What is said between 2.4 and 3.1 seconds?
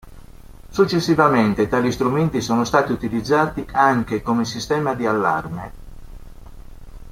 sono stati